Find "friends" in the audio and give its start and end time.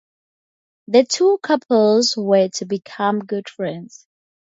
3.47-4.07